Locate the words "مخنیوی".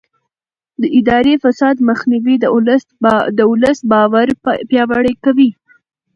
1.89-2.35